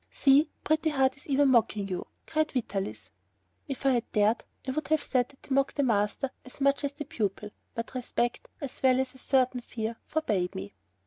"See, 0.09 0.49
Pretty 0.63 0.89
Heart 0.89 1.15
is 1.17 1.27
even 1.27 1.49
mocking 1.49 1.87
you," 1.87 2.07
cried 2.25 2.53
Vitalis. 2.53 3.11
If 3.67 3.85
I 3.85 3.91
had 3.91 4.11
dared, 4.13 4.45
I 4.67 4.71
would 4.71 4.87
have 4.87 5.03
said 5.03 5.29
that 5.29 5.45
he 5.47 5.53
mocked 5.53 5.75
the 5.75 5.83
master 5.83 6.31
just 6.43 6.55
as 6.55 6.61
much 6.61 6.83
as 6.83 6.93
the 6.93 7.05
pupil, 7.05 7.51
but 7.75 7.93
respect, 7.93 8.47
as 8.59 8.81
well 8.81 8.99
as 8.99 9.13
a 9.13 9.19
certain 9.19 9.59
fear, 9.59 9.97
forbade 10.07 10.55
me. 10.55 10.73